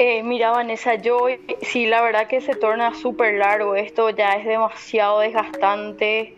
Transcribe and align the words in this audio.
Eh, 0.00 0.22
mira, 0.22 0.52
Vanessa, 0.52 0.94
yo 0.94 1.26
sí, 1.62 1.86
la 1.86 2.00
verdad 2.02 2.28
que 2.28 2.40
se 2.40 2.54
torna 2.54 2.94
súper 2.94 3.34
largo. 3.34 3.74
Esto 3.74 4.10
ya 4.10 4.34
es 4.34 4.46
demasiado 4.46 5.18
desgastante. 5.18 6.36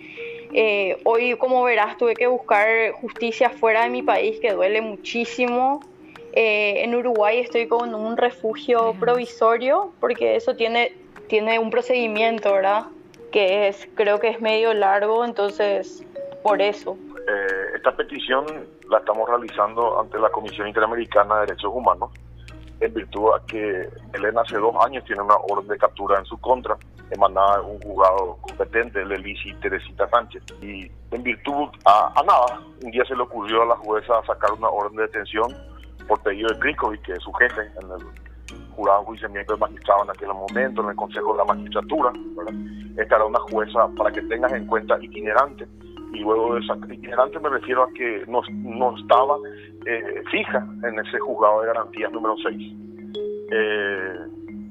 Eh, 0.54 0.96
hoy, 1.04 1.36
como 1.36 1.62
verás, 1.62 1.98
tuve 1.98 2.14
que 2.14 2.26
buscar 2.26 2.92
justicia 2.92 3.50
fuera 3.50 3.84
de 3.84 3.90
mi 3.90 4.02
país, 4.02 4.40
que 4.40 4.52
duele 4.54 4.80
muchísimo. 4.80 5.82
Eh, 6.32 6.84
en 6.84 6.94
Uruguay 6.94 7.40
estoy 7.40 7.68
con 7.68 7.94
un 7.94 8.16
refugio 8.16 8.94
provisorio, 8.98 9.92
porque 10.00 10.36
eso 10.36 10.56
tiene, 10.56 10.94
tiene 11.28 11.58
un 11.58 11.68
procedimiento, 11.68 12.54
¿verdad? 12.54 12.86
Que 13.30 13.68
es, 13.68 13.86
creo 13.94 14.20
que 14.20 14.28
es 14.28 14.40
medio 14.40 14.72
largo, 14.72 15.22
entonces, 15.22 16.02
por 16.42 16.62
eso. 16.62 16.96
esta 17.76 17.94
petición 17.94 18.46
la 18.88 18.98
estamos 18.98 19.28
realizando 19.28 20.00
ante 20.00 20.18
la 20.18 20.30
Comisión 20.30 20.66
Interamericana 20.66 21.40
de 21.40 21.40
Derechos 21.46 21.70
Humanos 21.74 22.10
en 22.80 22.94
virtud 22.94 23.28
a 23.34 23.44
que 23.46 23.88
Elena 24.14 24.40
hace 24.40 24.56
dos 24.56 24.74
años 24.84 25.04
tiene 25.04 25.22
una 25.22 25.36
orden 25.36 25.68
de 25.68 25.78
captura 25.78 26.18
en 26.18 26.24
su 26.24 26.38
contra, 26.38 26.76
emanada 27.10 27.58
de 27.58 27.64
un 27.64 27.80
juzgado 27.80 28.38
competente, 28.40 29.02
el 29.02 29.12
Elisi 29.12 29.52
Teresita 29.54 30.08
Sánchez. 30.08 30.42
Y 30.62 30.90
en 31.10 31.22
virtud 31.22 31.68
a, 31.84 32.12
nada, 32.26 32.60
un 32.82 32.90
día 32.90 33.04
se 33.04 33.14
le 33.14 33.22
ocurrió 33.22 33.62
a 33.62 33.66
la 33.66 33.76
jueza 33.76 34.14
sacar 34.26 34.52
una 34.52 34.68
orden 34.68 34.96
de 34.96 35.02
detención 35.02 35.54
por 36.08 36.22
pedido 36.22 36.48
de 36.48 36.70
y 36.70 36.98
que 36.98 37.12
es 37.12 37.22
su 37.22 37.32
jefe 37.34 37.60
en 37.60 37.90
el 37.90 38.66
jurado 38.74 39.00
de 39.00 39.06
juiciamiento 39.06 39.54
de 39.54 39.60
magistrado 39.60 40.04
en 40.04 40.10
aquel 40.10 40.28
momento, 40.28 40.82
en 40.82 40.90
el 40.90 40.96
Consejo 40.96 41.32
de 41.32 41.38
la 41.38 41.44
Magistratura. 41.44 42.12
Esta 42.96 43.16
era 43.16 43.24
una 43.24 43.40
jueza, 43.40 43.88
para 43.96 44.10
que 44.10 44.22
tengas 44.22 44.52
en 44.52 44.66
cuenta, 44.66 44.98
itinerante 45.00 45.68
y 46.12 46.20
luego 46.20 46.54
de 46.54 46.60
esa 46.60 46.74
me 46.74 47.48
refiero 47.48 47.84
a 47.84 47.92
que 47.92 48.24
no, 48.26 48.42
no 48.50 48.96
estaba 48.98 49.36
eh, 49.86 50.22
fija 50.30 50.66
en 50.82 50.98
ese 50.98 51.18
juzgado 51.18 51.60
de 51.60 51.68
garantías 51.68 52.12
número 52.12 52.36
6. 52.42 52.72
Eh, 53.52 54.14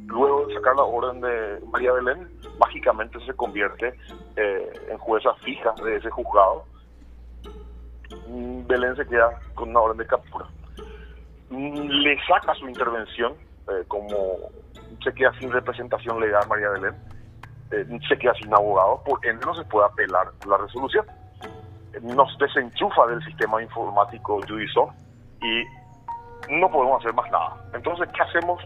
luego 0.07 0.47
de 0.47 0.55
sacar 0.55 0.75
la 0.75 0.83
orden 0.83 1.21
de 1.21 1.59
María 1.71 1.93
Belén, 1.93 2.27
mágicamente 2.59 3.19
se 3.25 3.33
convierte 3.33 3.93
eh, 4.35 4.73
en 4.89 4.97
jueza 4.97 5.33
fija 5.45 5.73
de 5.83 5.97
ese 5.97 6.09
juzgado. 6.09 6.65
Mm, 8.27 8.67
Belén 8.67 8.95
se 8.95 9.05
queda 9.05 9.39
con 9.55 9.69
una 9.69 9.79
orden 9.79 9.97
de 9.97 10.07
captura. 10.07 10.45
Mm, 11.49 11.87
le 11.89 12.17
saca 12.25 12.53
su 12.55 12.67
intervención, 12.67 13.33
como 13.87 14.07
se 15.03 15.13
queda 15.13 15.31
sin 15.39 15.51
representación 15.51 16.19
legal 16.19 16.43
María 16.49 16.69
Belén, 16.69 16.95
se 18.07 18.17
queda 18.17 18.33
sin 18.33 18.51
abogado, 18.51 19.03
porque 19.05 19.31
no 19.31 19.53
se 19.53 19.63
puede 19.65 19.85
apelar 19.85 20.31
la 20.47 20.57
resolución 20.57 21.05
nos 22.01 22.37
desenchufa 22.37 23.07
del 23.07 23.23
sistema 23.23 23.61
informático 23.61 24.39
Judisoft 24.47 24.95
y 25.41 25.63
no 26.49 26.69
podemos 26.69 27.01
hacer 27.01 27.13
más 27.13 27.29
nada. 27.31 27.57
Entonces, 27.73 28.07
¿qué 28.15 28.21
hacemos? 28.21 28.61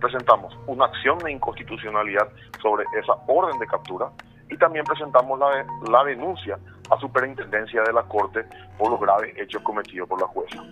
Presentamos 0.00 0.56
una 0.66 0.86
acción 0.86 1.18
de 1.18 1.32
inconstitucionalidad 1.32 2.28
sobre 2.60 2.84
esa 3.00 3.14
orden 3.26 3.58
de 3.58 3.66
captura 3.66 4.10
y 4.50 4.56
también 4.58 4.84
presentamos 4.84 5.38
la, 5.38 5.66
la 5.90 6.04
denuncia 6.04 6.58
a 6.90 6.98
Superintendencia 6.98 7.82
de 7.82 7.92
la 7.92 8.02
Corte 8.02 8.44
por 8.78 8.90
los 8.90 9.00
graves 9.00 9.34
hechos 9.36 9.62
cometidos 9.62 10.08
por 10.08 10.20
la 10.20 10.26
jueza. 10.26 10.62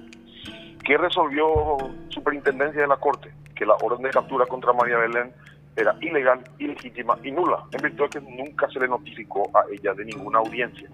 ¿Qué 0.84 0.98
resolvió 0.98 1.78
Superintendencia 2.10 2.82
de 2.82 2.88
la 2.88 2.98
Corte? 2.98 3.32
Que 3.56 3.64
la 3.64 3.74
orden 3.82 4.02
de 4.02 4.10
captura 4.10 4.46
contra 4.46 4.72
María 4.72 4.98
Belén 4.98 5.32
era 5.76 5.96
ilegal, 6.00 6.44
ilegítima 6.58 7.16
y 7.24 7.32
nula, 7.32 7.64
en 7.72 7.82
virtud 7.82 8.04
de 8.04 8.20
que 8.20 8.20
nunca 8.20 8.68
se 8.68 8.78
le 8.78 8.86
notificó 8.86 9.50
a 9.54 9.64
ella 9.72 9.94
de 9.94 10.04
ninguna 10.04 10.38
audiencia 10.38 10.88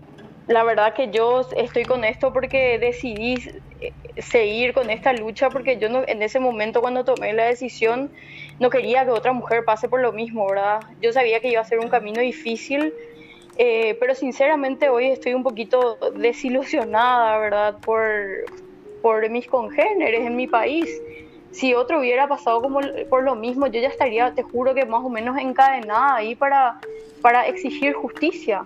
la 0.50 0.64
verdad 0.64 0.94
que 0.94 1.10
yo 1.12 1.42
estoy 1.56 1.84
con 1.84 2.02
esto 2.04 2.32
porque 2.32 2.80
decidí 2.80 3.36
eh, 3.80 3.92
seguir 4.20 4.74
con 4.74 4.90
esta 4.90 5.12
lucha 5.12 5.48
porque 5.48 5.78
yo 5.78 5.88
no, 5.88 6.02
en 6.08 6.22
ese 6.24 6.40
momento 6.40 6.80
cuando 6.80 7.04
tomé 7.04 7.32
la 7.32 7.44
decisión 7.44 8.10
no 8.58 8.68
quería 8.68 9.04
que 9.04 9.12
otra 9.12 9.32
mujer 9.32 9.64
pase 9.64 9.88
por 9.88 10.00
lo 10.00 10.12
mismo, 10.12 10.48
¿verdad? 10.48 10.80
Yo 11.00 11.12
sabía 11.12 11.38
que 11.38 11.50
iba 11.50 11.60
a 11.60 11.64
ser 11.64 11.78
un 11.78 11.88
camino 11.88 12.20
difícil, 12.20 12.92
eh, 13.58 13.96
pero 14.00 14.16
sinceramente 14.16 14.88
hoy 14.88 15.12
estoy 15.12 15.34
un 15.34 15.44
poquito 15.44 15.98
desilusionada, 16.16 17.38
¿verdad? 17.38 17.78
Por, 17.84 18.02
por 19.02 19.30
mis 19.30 19.46
congéneres 19.46 20.26
en 20.26 20.34
mi 20.34 20.48
país. 20.48 20.90
Si 21.52 21.74
otro 21.74 22.00
hubiera 22.00 22.26
pasado 22.26 22.60
como 22.60 22.80
por 23.08 23.22
lo 23.22 23.36
mismo, 23.36 23.68
yo 23.68 23.80
ya 23.80 23.88
estaría, 23.88 24.34
te 24.34 24.42
juro 24.42 24.74
que 24.74 24.84
más 24.84 25.04
o 25.04 25.10
menos 25.10 25.38
encadenada 25.38 26.16
ahí 26.16 26.34
para, 26.34 26.74
para 27.22 27.46
exigir 27.46 27.92
justicia 27.94 28.64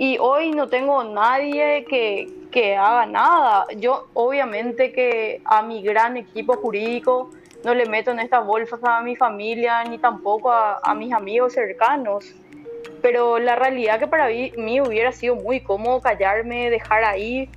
y 0.00 0.16
hoy 0.18 0.52
no 0.52 0.66
tengo 0.70 1.04
nadie 1.04 1.84
que, 1.84 2.26
que 2.50 2.74
haga 2.74 3.04
nada. 3.04 3.66
Yo 3.76 4.08
obviamente 4.14 4.92
que 4.92 5.42
a 5.44 5.60
mi 5.60 5.82
gran 5.82 6.16
equipo 6.16 6.54
jurídico 6.54 7.28
no 7.64 7.74
le 7.74 7.84
meto 7.84 8.10
en 8.10 8.20
estas 8.20 8.46
bolsas 8.46 8.80
a 8.82 9.02
mi 9.02 9.14
familia 9.14 9.84
ni 9.84 9.98
tampoco 9.98 10.50
a, 10.50 10.94
mis 10.94 11.12
amigos 11.12 11.52
cercanos. 11.52 12.34
Pero 13.02 13.38
la 13.38 13.56
realidad 13.56 13.98
que 13.98 14.06
para 14.06 14.28
mí, 14.28 14.80
hubiera 14.80 15.12
sido 15.12 15.34
muy 15.34 15.60
cómodo 15.60 16.00
callarme, 16.00 16.70
dejar 16.70 17.04
ahí, 17.04 17.50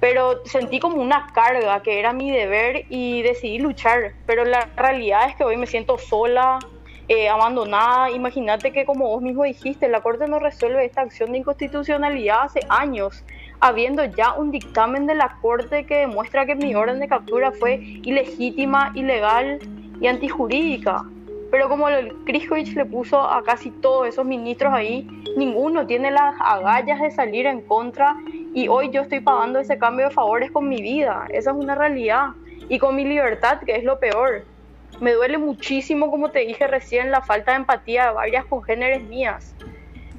pero 0.00 0.46
sentí 0.46 0.80
como 0.80 0.96
una 0.96 1.26
carga 1.34 1.82
que 1.82 1.98
era 1.98 2.14
mi 2.14 2.30
deber 2.30 2.86
y 2.88 3.20
decidí 3.20 3.58
luchar. 3.58 4.14
Pero 4.24 4.46
la 4.46 4.66
realidad 4.78 5.28
es 5.28 5.36
que 5.36 5.44
hoy 5.44 5.58
me 5.58 5.66
siento 5.66 5.98
sola, 5.98 6.58
eh, 7.08 7.28
abandonada. 7.28 8.10
Imagínate 8.10 8.72
que 8.72 8.84
como 8.84 9.08
vos 9.08 9.22
mismo 9.22 9.44
dijiste, 9.44 9.88
la 9.88 10.00
Corte 10.00 10.26
no 10.26 10.38
resuelve 10.38 10.84
esta 10.84 11.02
acción 11.02 11.32
de 11.32 11.38
inconstitucionalidad 11.38 12.42
hace 12.44 12.60
años, 12.68 13.24
habiendo 13.60 14.04
ya 14.04 14.32
un 14.34 14.50
dictamen 14.50 15.06
de 15.06 15.14
la 15.14 15.38
Corte 15.40 15.86
que 15.86 15.98
demuestra 15.98 16.46
que 16.46 16.56
mi 16.56 16.74
orden 16.74 16.98
de 16.98 17.08
captura 17.08 17.52
fue 17.52 17.76
ilegítima, 17.76 18.92
ilegal 18.94 19.60
y 20.00 20.06
antijurídica. 20.08 21.04
Pero 21.50 21.68
como 21.68 21.88
el 21.88 22.12
Kriskovic 22.24 22.74
le 22.74 22.84
puso 22.84 23.20
a 23.20 23.42
casi 23.44 23.70
todos 23.70 24.08
esos 24.08 24.26
ministros 24.26 24.72
ahí, 24.72 25.06
ninguno 25.36 25.86
tiene 25.86 26.10
las 26.10 26.34
agallas 26.40 27.00
de 27.00 27.12
salir 27.12 27.46
en 27.46 27.60
contra 27.62 28.16
y 28.52 28.66
hoy 28.66 28.90
yo 28.90 29.02
estoy 29.02 29.20
pagando 29.20 29.60
ese 29.60 29.78
cambio 29.78 30.08
de 30.08 30.14
favores 30.14 30.50
con 30.50 30.68
mi 30.68 30.82
vida. 30.82 31.26
Esa 31.30 31.52
es 31.52 31.56
una 31.56 31.76
realidad. 31.76 32.30
Y 32.68 32.80
con 32.80 32.96
mi 32.96 33.04
libertad, 33.04 33.60
que 33.64 33.76
es 33.76 33.84
lo 33.84 34.00
peor 34.00 34.44
me 35.00 35.12
duele 35.12 35.38
muchísimo, 35.38 36.10
como 36.10 36.30
te 36.30 36.40
dije 36.40 36.66
recién, 36.66 37.10
la 37.10 37.22
falta 37.22 37.52
de 37.52 37.58
empatía 37.58 38.06
de 38.06 38.12
varias 38.12 38.44
congéneres 38.46 39.02
mías. 39.02 39.54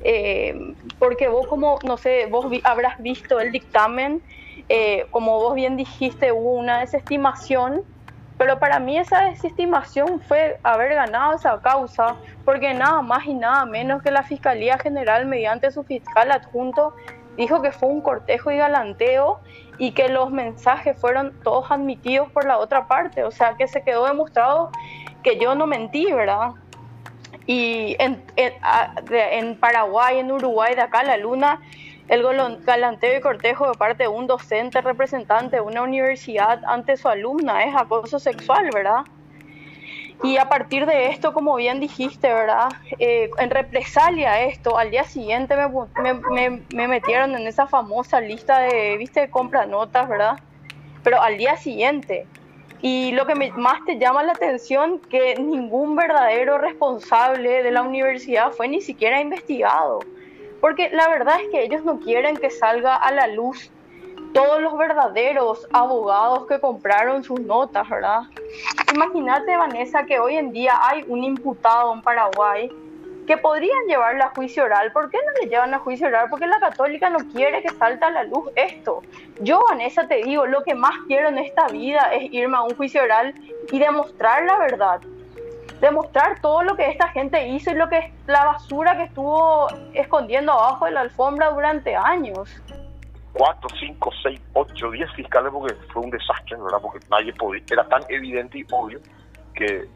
Eh, 0.04 0.76
porque 1.00 1.28
vos 1.28 1.48
como, 1.48 1.80
no 1.84 1.98
sé, 1.98 2.28
vos 2.28 2.46
habrás 2.64 3.02
visto 3.02 3.40
el 3.40 3.52
dictamen, 3.52 4.22
eh, 4.70 5.06
como 5.12 5.40
vos 5.40 5.56
bien 5.56 5.78
dijiste, 5.78 6.32
hubo 6.32 6.54
una 6.54 6.80
desestimación, 6.80 7.82
pero 8.38 8.60
para 8.60 8.80
mí 8.80 8.98
esa 8.98 9.24
desestimación 9.24 10.22
fue 10.22 10.60
haber 10.64 10.94
ganado 10.94 11.34
esa 11.34 11.60
causa, 11.62 12.16
porque 12.46 12.74
nada 12.74 13.02
más 13.02 13.26
y 13.26 13.34
nada 13.34 13.66
menos 13.66 14.04
que 14.04 14.12
la 14.12 14.24
Fiscalía 14.24 14.78
General, 14.78 15.26
mediante 15.26 15.72
su 15.72 15.84
fiscal 15.84 16.32
adjunto, 16.32 16.94
dijo 17.36 17.62
que 17.62 17.72
fue 17.72 17.90
un 17.90 18.02
cortejo 18.02 18.52
y 18.52 18.58
galanteo 18.58 19.40
y 19.78 19.92
que 19.92 20.10
los 20.10 20.32
mensajes 20.32 20.98
fueron 21.00 21.34
todos 21.44 21.70
admitidos 21.72 22.32
por 22.32 22.46
la 22.46 22.58
otra 22.58 22.88
parte, 22.88 23.24
o 23.24 23.32
sea 23.32 23.56
que 23.56 23.68
se 23.68 23.84
quedó 23.84 24.06
demostrado 24.06 24.72
que 25.24 25.40
yo 25.40 25.56
no 25.56 25.68
mentí, 25.68 26.12
¿verdad? 26.12 26.52
Y 27.46 27.96
en, 28.00 28.24
en, 28.36 29.58
Paraguay, 29.58 30.20
en 30.20 30.32
Uruguay, 30.32 30.76
de 30.76 30.82
acá 30.82 31.04
la 31.04 31.18
luna, 31.18 31.62
el 32.08 32.24
galanteo 32.66 33.18
y 33.18 33.22
cortejo 33.22 33.70
de 33.70 33.78
parte 33.78 34.04
de 34.04 34.10
un 34.10 34.28
docente 34.28 34.82
representante 34.82 35.58
de 35.58 35.62
una 35.62 35.82
universidad 35.82 36.62
ante 36.66 36.98
su 36.98 37.08
alumna 37.08 37.64
es 37.64 37.76
acoso 37.76 38.20
sexual, 38.20 38.70
¿verdad? 38.74 39.02
Y 40.24 40.38
a 40.38 40.50
partir 40.50 40.86
de 40.86 41.08
esto, 41.08 41.34
como 41.34 41.56
bien 41.56 41.80
dijiste, 41.80 42.34
¿verdad? 42.34 42.70
Eh, 42.98 43.30
en 43.38 43.50
represalia 43.52 44.32
a 44.34 44.42
esto, 44.42 44.78
al 44.78 44.90
día 44.90 45.04
siguiente 45.04 45.56
me, 45.56 46.14
me, 46.32 46.62
me, 46.74 46.88
metieron 46.88 47.36
en 47.36 47.46
esa 47.46 47.68
famosa 47.68 48.20
lista 48.20 48.60
de, 48.60 48.98
viste, 48.98 49.30
compra 49.30 49.68
notas, 49.68 50.10
¿verdad? 50.10 50.40
Pero 51.04 51.22
al 51.22 51.38
día 51.38 51.56
siguiente. 51.58 52.26
Y 52.82 53.12
lo 53.12 53.26
que 53.26 53.36
más 53.56 53.86
te 53.86 54.00
llama 54.00 54.24
la 54.24 54.34
atención, 54.34 55.00
que 55.00 55.36
ningún 55.36 55.96
verdadero 55.96 56.58
responsable 56.58 57.64
de 57.64 57.72
la 57.72 57.84
universidad 57.84 58.52
fue 58.52 58.68
ni 58.68 58.82
siquiera 58.82 59.22
investigado. 59.22 60.00
Porque 60.62 60.90
la 60.90 61.08
verdad 61.10 61.40
es 61.42 61.50
que 61.50 61.64
ellos 61.64 61.84
no 61.84 62.00
quieren 62.00 62.38
que 62.38 62.50
salga 62.50 62.96
a 62.96 63.12
la 63.12 63.28
luz 63.28 63.72
todos 64.34 64.62
los 64.62 64.78
verdaderos 64.78 65.68
abogados 65.74 66.48
que 66.48 66.60
compraron 66.60 67.24
sus 67.24 67.40
notas, 67.40 67.88
¿verdad? 67.90 68.22
Imagínate, 68.94 69.56
Vanessa, 69.56 70.06
que 70.06 70.20
hoy 70.20 70.38
en 70.38 70.52
día 70.52 70.80
hay 70.82 71.04
un 71.08 71.24
imputado 71.24 71.94
en 71.94 72.02
Paraguay 72.02 72.70
que 73.28 73.38
podrían 73.38 73.86
llevarlo 73.88 74.24
a 74.24 74.30
juicio 74.30 74.64
oral. 74.64 74.92
¿Por 74.94 75.12
qué 75.12 75.18
no 75.18 75.32
le 75.42 75.50
llevan 75.50 75.74
a 75.74 75.80
juicio 75.80 76.08
oral? 76.08 76.28
Porque 76.30 76.48
la 76.48 76.60
católica 76.60 77.10
no 77.10 77.20
quiere 77.34 77.62
que 77.62 77.70
salte 77.70 78.06
a 78.06 78.10
la 78.10 78.24
luz 78.24 78.50
esto. 78.56 79.04
Yo, 79.42 79.60
Vanessa, 79.70 80.08
te 80.08 80.24
digo, 80.24 80.48
lo 80.48 80.64
que 80.64 80.74
más 80.74 80.94
quiero 81.08 81.28
en 81.28 81.38
esta 81.38 81.68
vida 81.68 82.10
es 82.14 82.32
irme 82.32 82.58
a 82.58 82.62
un 82.62 82.76
juicio 82.76 83.04
oral 83.04 83.36
y 83.72 83.80
demostrar 83.80 84.46
la 84.46 84.58
verdad. 84.58 85.02
Demostrar 85.82 86.40
todo 86.42 86.64
lo 86.64 86.76
que 86.76 86.90
esta 86.90 87.10
gente 87.10 87.50
hizo 87.50 87.70
y 87.70 87.76
lo 87.76 87.90
que 87.90 87.98
es 87.98 88.06
la 88.26 88.46
basura 88.46 88.96
que 88.96 89.04
estuvo 89.04 89.68
escondiendo 89.94 90.54
abajo 90.54 90.86
de 90.86 90.92
la 90.92 91.02
alfombra 91.02 91.52
durante 91.52 91.96
años. 91.96 92.50
4, 93.34 93.70
5, 93.80 94.12
6, 94.24 94.42
8, 94.54 94.92
10 94.92 95.12
fiscales 95.14 95.52
porque 95.52 95.76
fue 95.94 96.04
un 96.04 96.10
desastre, 96.10 96.58
¿verdad? 96.58 96.80
Porque 96.82 97.00
nadie 97.10 97.34
podía, 97.34 97.64
era 97.70 97.88
tan 97.88 98.02
evidente 98.10 98.60
y 98.60 98.66
obvio 98.72 99.00
que 99.54 99.88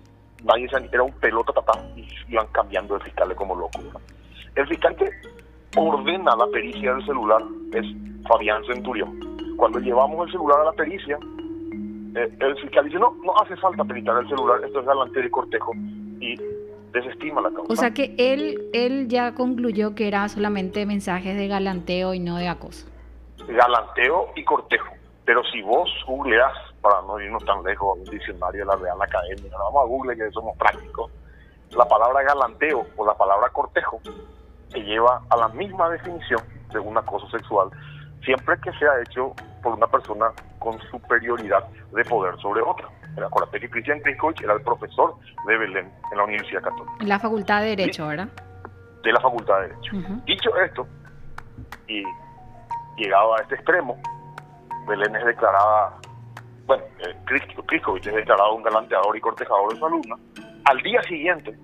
nadie 0.44 0.69
se, 0.69 0.78
era 0.92 1.04
un 1.04 1.12
pelota 1.13 1.54
tatá 1.54 1.80
y 1.95 2.07
iban 2.30 2.48
cambiando 2.48 2.98
de 2.98 3.04
fiscales 3.06 3.38
como 3.38 3.56
locos. 3.56 3.81
El 4.56 4.68
fiscal 4.68 4.95
que 4.95 5.10
ordena 5.78 6.36
la 6.36 6.48
pericia 6.48 6.94
del 6.94 7.06
celular 7.06 7.42
es 7.74 7.86
Fabián 8.28 8.63
Centurión. 8.66 9.19
Cuando 9.57 9.80
llevamos 9.80 10.28
el 10.28 10.31
celular 10.33 10.62
a 10.62 10.66
la 10.66 10.74
pericia, 10.74 11.18
eh, 12.16 12.38
el 12.39 12.57
fiscal 12.57 12.86
dice, 12.86 13.00
no, 13.00 13.16
no 13.24 13.33
hace 13.42 13.56
falta 13.57 13.83
peritar 13.86 14.22
el 14.22 14.28
celular, 14.28 14.63
esto 14.66 14.80
es 14.80 14.86
galanteo 14.86 15.24
y 15.24 15.30
cortejo, 15.30 15.72
y 16.19 16.36
desestima 16.92 17.42
la 17.42 17.50
causa. 17.50 17.72
O 17.72 17.75
sea 17.75 17.94
que 17.94 18.16
él, 18.18 18.60
él 18.74 19.07
ya 19.07 19.33
concluyó 19.33 19.95
que 19.95 20.07
era 20.07 20.28
solamente 20.28 20.86
mensajes 20.86 21.38
de 21.38 21.48
galanteo 21.48 22.13
y 22.13 22.19
no 22.19 22.38
de 22.38 22.50
acoso. 22.50 22.90
Galanteo 23.47 24.29
y 24.35 24.43
cortejo. 24.43 24.93
Pero 25.25 25.43
si 25.45 25.61
vos 25.61 25.89
googleás, 26.07 26.53
para 26.81 27.01
no 27.03 27.19
irnos 27.19 27.45
tan 27.45 27.63
lejos, 27.63 27.97
un 27.97 28.03
diccionario 28.05 28.61
de 28.61 28.65
la 28.65 28.75
Real 28.75 29.01
Academia, 29.01 29.51
vamos 29.57 29.83
a 29.83 29.88
Google 29.88 30.15
que 30.15 30.31
somos 30.31 30.57
prácticos, 30.57 31.11
la 31.71 31.85
palabra 31.85 32.23
galanteo 32.23 32.85
o 32.97 33.05
la 33.05 33.13
palabra 33.13 33.49
cortejo 33.49 34.01
te 34.71 34.79
lleva 34.81 35.21
a 35.29 35.38
la 35.38 35.47
misma 35.49 35.89
definición 35.89 36.41
de 36.71 36.79
un 36.79 36.97
acoso 36.97 37.29
sexual, 37.29 37.69
siempre 38.23 38.59
que 38.61 38.71
sea 38.73 38.91
hecho 39.01 39.33
por 39.61 39.73
una 39.73 39.87
persona 39.87 40.31
con 40.59 40.79
superioridad 40.89 41.67
de 41.94 42.03
poder 42.05 42.35
sobre 42.41 42.61
otra. 42.61 42.87
Acuérdate 43.25 43.59
que 43.59 43.69
Cristian 43.69 43.99
Kriskovic 43.99 44.41
era 44.41 44.53
el 44.53 44.61
profesor 44.61 45.15
de 45.45 45.57
Belén 45.57 45.91
en 46.11 46.17
la 46.17 46.23
Universidad 46.23 46.61
Católica. 46.61 46.94
En 46.99 47.09
la 47.09 47.19
Facultad 47.19 47.61
de 47.61 47.67
Derecho, 47.75 48.07
¿verdad? 48.07 48.29
De 49.03 49.11
la 49.11 49.19
Facultad 49.19 49.61
de 49.61 49.67
Derecho. 49.67 49.91
Dicho 50.25 50.55
esto, 50.57 50.87
y 51.87 52.03
llegado 52.97 53.35
a 53.35 53.41
este 53.41 53.55
extremo, 53.55 53.97
Belén 54.88 55.15
es 55.15 55.25
declarada, 55.25 55.97
bueno, 56.65 56.83
eh, 56.99 57.15
es 57.29 58.03
declarado 58.03 58.55
un 58.55 58.63
galanteador 58.63 59.15
y 59.15 59.21
cortejador 59.21 59.73
de 59.73 59.79
su 59.79 59.85
alumna. 59.85 60.15
Al 60.65 60.77
día 60.81 61.01
siguiente, 61.03 61.57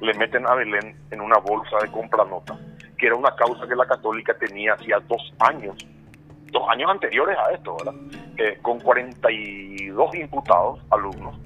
le 0.00 0.14
meten 0.14 0.46
a 0.46 0.54
Belén 0.54 0.96
en 1.10 1.20
una 1.20 1.38
bolsa 1.38 1.78
de 1.82 1.90
compra 1.90 2.24
nota, 2.24 2.58
que 2.96 3.06
era 3.06 3.16
una 3.16 3.34
causa 3.34 3.66
que 3.66 3.74
la 3.74 3.86
católica 3.86 4.34
tenía 4.34 4.74
hacía 4.74 5.00
dos 5.00 5.32
años, 5.40 5.76
dos 6.52 6.68
años 6.68 6.90
anteriores 6.90 7.36
a 7.38 7.52
esto, 7.52 7.76
¿verdad? 7.76 7.94
Eh, 8.36 8.58
con 8.62 8.80
42 8.80 10.14
imputados 10.14 10.80
alumnos. 10.90 11.36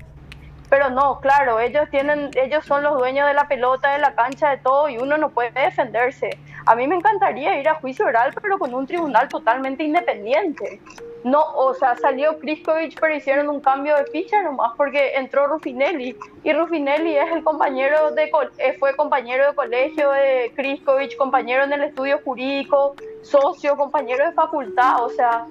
Pero 0.68 0.88
no, 0.88 1.20
claro, 1.20 1.60
ellos 1.60 1.88
tienen, 1.90 2.30
ellos 2.34 2.64
son 2.64 2.82
los 2.82 2.98
dueños 2.98 3.26
de 3.26 3.34
la 3.34 3.46
pelota, 3.46 3.92
de 3.92 3.98
la 3.98 4.14
cancha, 4.14 4.50
de 4.50 4.56
todo, 4.56 4.88
y 4.88 4.96
uno 4.96 5.18
no 5.18 5.28
puede 5.28 5.50
defenderse. 5.50 6.30
A 6.67 6.75
mí 6.75 6.87
me 6.87 6.97
encantaría 6.97 7.59
ir 7.59 7.69
a 7.69 7.75
juicio 7.75 8.06
oral, 8.06 8.32
pero 8.41 8.59
con 8.59 8.73
un 8.75 8.87
tribunal 8.87 9.29
totalmente 9.29 9.82
independiente. 9.82 10.81
No, 11.25 11.41
o 11.55 11.73
sea, 11.75 11.97
salió 11.97 12.38
Kriskovic, 12.38 12.99
pero 13.00 13.14
hicieron 13.14 13.49
un 13.49 13.61
cambio 13.61 13.97
de 13.97 14.06
ficha 14.06 14.43
nomás 14.43 14.73
porque 14.76 15.14
entró 15.14 15.47
Rufinelli. 15.47 16.17
Y 16.43 16.53
Rufinelli 16.53 17.17
es 17.17 17.31
el 17.31 17.44
compañero 17.44 18.11
de 18.11 18.31
eh, 18.59 18.76
fue 18.79 18.97
compañero 18.97 19.47
de 19.47 19.55
colegio 19.55 20.11
de 20.11 20.53
Kriskovic, 20.56 21.17
compañero 21.17 21.64
en 21.64 21.73
el 21.73 21.85
estudio 21.85 22.20
jurídico, 22.25 22.97
socio, 23.23 23.76
compañero 23.76 24.26
de 24.26 24.32
facultad. 24.32 25.05
O 25.05 25.11
sea, 25.11 25.47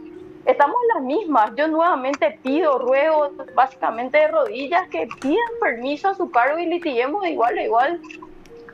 estamos 0.46 0.75
en 0.81 0.88
las 0.96 1.04
mismas. 1.04 1.52
Yo 1.56 1.69
nuevamente 1.69 2.38
pido, 2.44 2.78
ruego, 2.80 3.31
básicamente 3.56 4.18
de 4.18 4.28
rodillas, 4.28 4.90
que 4.90 5.08
pidan 5.22 5.54
permiso 5.62 6.10
a 6.10 6.16
su 6.16 6.30
cargo 6.31 6.60
y 6.60 6.66
litiguemos 6.66 7.22
de 7.22 7.31
igual 7.31 7.58
a 7.58 7.63
igual 7.63 8.02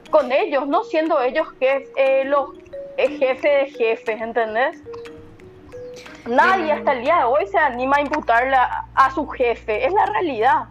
con 0.10 0.32
ellos, 0.32 0.68
no 0.68 0.84
siendo 0.84 1.22
ellos 1.22 1.52
que 1.60 1.90
eh, 1.96 2.24
los 2.26 2.50
eh, 2.98 3.18
jefes 3.18 3.44
de 3.44 3.72
jefes, 3.78 4.22
¿entendés? 4.22 4.82
Nadie 6.28 6.72
hasta 6.74 6.94
el 6.94 7.04
día 7.04 7.18
de 7.18 7.24
hoy 7.24 7.48
se 7.48 7.58
anima 7.58 7.98
a 7.98 8.02
imputarla 8.02 8.86
a 8.94 9.12
su 9.12 9.28
jefe, 9.28 9.86
es 9.86 9.94
la 9.94 10.06
realidad. 10.08 10.66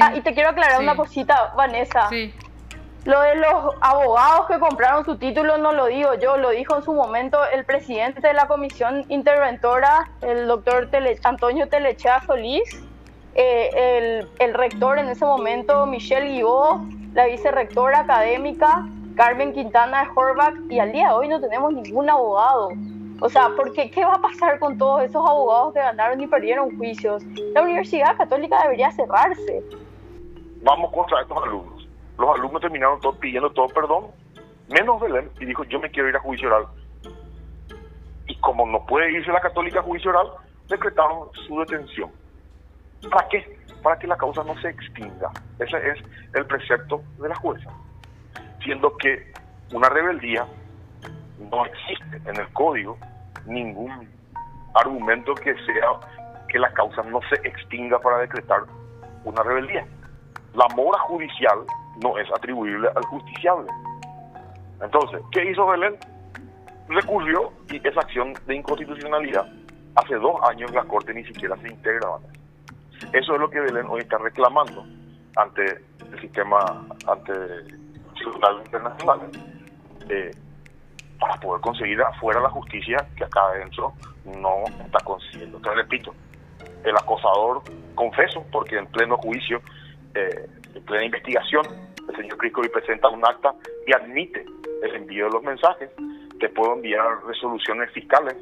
Ah, 0.00 0.12
y 0.14 0.20
te 0.20 0.34
quiero 0.34 0.50
aclarar 0.50 0.80
una 0.80 0.96
cosita, 0.96 1.52
Vanessa. 1.56 2.10
Lo 3.04 3.20
de 3.20 3.34
los 3.34 3.74
abogados 3.80 4.46
que 4.46 4.60
compraron 4.60 5.04
su 5.04 5.16
título 5.16 5.58
no 5.58 5.72
lo 5.72 5.86
digo 5.86 6.14
yo, 6.14 6.36
lo 6.36 6.50
dijo 6.50 6.76
en 6.76 6.84
su 6.84 6.92
momento 6.92 7.38
el 7.52 7.64
presidente 7.64 8.20
de 8.20 8.32
la 8.32 8.46
comisión 8.46 9.04
interventora, 9.08 10.08
el 10.20 10.46
doctor 10.46 10.88
Antonio 11.24 11.68
Telechea 11.68 12.22
Solís, 12.24 12.62
eh, 13.34 13.70
el, 13.74 14.28
el, 14.38 14.54
rector 14.54 14.98
en 14.98 15.08
ese 15.08 15.24
momento, 15.24 15.84
Michelle 15.86 16.28
Guibó, 16.28 16.86
la 17.14 17.26
vicerrectora 17.26 18.00
académica, 18.00 18.86
Carmen 19.16 19.52
Quintana 19.52 20.04
de 20.04 20.08
Horvath, 20.14 20.54
y 20.70 20.78
al 20.78 20.92
día 20.92 21.08
de 21.08 21.14
hoy 21.14 21.28
no 21.28 21.40
tenemos 21.40 21.72
ningún 21.72 22.08
abogado. 22.08 22.70
O 23.20 23.28
sea, 23.28 23.50
porque 23.56 23.90
¿qué 23.90 24.04
va 24.04 24.14
a 24.14 24.20
pasar 24.20 24.58
con 24.58 24.78
todos 24.78 25.02
esos 25.02 25.24
abogados 25.28 25.74
que 25.74 25.80
ganaron 25.80 26.20
y 26.20 26.26
perdieron 26.26 26.76
juicios? 26.76 27.22
La 27.54 27.62
Universidad 27.62 28.16
Católica 28.16 28.62
debería 28.62 28.90
cerrarse. 28.90 29.62
Vamos 30.62 30.92
contra 30.92 31.20
estos 31.20 31.36
alumnos. 31.42 31.88
Los 32.18 32.36
alumnos 32.36 32.60
terminaron 32.60 33.00
todos 33.00 33.16
pidiendo 33.18 33.50
todo 33.50 33.68
perdón, 33.68 34.06
menos 34.68 35.00
Belén, 35.00 35.30
y 35.40 35.44
dijo, 35.44 35.64
yo 35.64 35.78
me 35.80 35.90
quiero 35.90 36.08
ir 36.08 36.16
a 36.16 36.20
juicio 36.20 36.48
oral. 36.48 36.66
Y 38.26 38.36
como 38.40 38.66
no 38.66 38.84
puede 38.86 39.12
irse 39.12 39.30
la 39.30 39.40
Católica 39.40 39.80
a 39.80 39.82
juicio 39.82 40.10
oral, 40.10 40.28
decretaron 40.68 41.28
su 41.46 41.58
detención. 41.60 42.10
¿Para 43.10 43.28
qué? 43.28 43.58
Para 43.82 43.98
que 43.98 44.06
la 44.06 44.16
causa 44.16 44.42
no 44.44 44.56
se 44.60 44.68
extinga. 44.68 45.30
Ese 45.58 45.76
es 45.90 45.98
el 46.34 46.46
precepto 46.46 47.02
de 47.18 47.28
la 47.28 47.34
jueza. 47.36 47.70
Siendo 48.62 48.96
que 48.96 49.32
una 49.72 49.88
rebeldía 49.88 50.46
no 51.50 51.66
existe 51.66 52.16
en 52.30 52.36
el 52.36 52.48
código 52.52 52.96
ningún 53.46 54.08
argumento 54.74 55.34
que 55.34 55.54
sea 55.54 55.90
que 56.48 56.58
la 56.58 56.72
causa 56.72 57.02
no 57.02 57.20
se 57.28 57.36
extinga 57.48 57.98
para 57.98 58.18
decretar 58.18 58.60
una 59.24 59.42
rebeldía. 59.42 59.86
La 60.54 60.66
mora 60.76 60.98
judicial 61.00 61.58
no 62.02 62.18
es 62.18 62.28
atribuible 62.30 62.88
al 62.94 63.04
justiciable. 63.04 63.70
Entonces, 64.82 65.20
¿qué 65.30 65.50
hizo 65.50 65.66
Belén? 65.66 65.96
Recurrió 66.88 67.52
y 67.70 67.86
esa 67.86 68.00
acción 68.00 68.34
de 68.46 68.56
inconstitucionalidad, 68.56 69.46
hace 69.94 70.14
dos 70.16 70.36
años 70.48 70.70
la 70.72 70.84
Corte 70.84 71.14
ni 71.14 71.24
siquiera 71.24 71.56
se 71.56 71.68
integra. 71.68 72.08
Eso 73.12 73.34
es 73.34 73.40
lo 73.40 73.50
que 73.50 73.60
Belén 73.60 73.86
hoy 73.88 74.00
está 74.00 74.18
reclamando 74.18 74.84
ante 75.36 75.64
el 75.64 76.20
sistema, 76.20 76.86
ante 77.06 77.32
el 77.32 77.78
Tribunal 78.14 78.62
Internacional. 78.64 79.20
Eh, 80.08 80.30
para 81.22 81.36
poder 81.36 81.60
conseguir 81.60 82.02
afuera 82.02 82.40
la 82.40 82.50
justicia 82.50 82.96
que 83.16 83.22
acá 83.22 83.40
adentro 83.52 83.92
no 84.24 84.64
está 84.84 84.98
consiguiendo. 85.04 85.58
Entonces, 85.58 85.84
repito, 85.84 86.14
el 86.82 86.96
acosador, 86.96 87.62
confeso, 87.94 88.44
porque 88.50 88.76
en 88.76 88.86
pleno 88.86 89.16
juicio, 89.18 89.60
eh, 90.14 90.48
en 90.74 90.84
plena 90.84 91.04
investigación, 91.04 91.64
el 92.08 92.16
señor 92.16 92.38
Criscovi 92.38 92.68
presenta 92.70 93.08
un 93.08 93.24
acta 93.24 93.54
y 93.86 93.92
admite 93.92 94.44
el 94.82 94.96
envío 94.96 95.26
de 95.26 95.30
los 95.30 95.44
mensajes. 95.44 95.90
Te 96.40 96.48
puedo 96.48 96.74
enviar 96.74 97.24
resoluciones 97.24 97.92
fiscales 97.92 98.36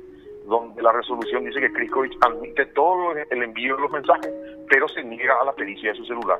donde 0.47 0.82
la 0.82 0.92
resolución 0.92 1.44
dice 1.44 1.61
que 1.61 1.73
Kriskovic 1.73 2.16
admite 2.25 2.66
todo 2.66 3.12
el 3.12 3.42
envío 3.42 3.76
de 3.76 3.82
los 3.82 3.90
mensajes, 3.90 4.30
pero 4.68 4.88
se 4.88 5.02
niega 5.04 5.40
a 5.40 5.44
la 5.44 5.52
pericia 5.52 5.90
de 5.90 5.97
su 5.97 6.04
celular. 6.04 6.38